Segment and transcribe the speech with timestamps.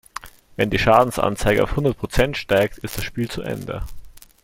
[0.55, 3.83] Wenn die Schadensanzeige auf hundert Prozent steigt, ist das Spiel zu Ende.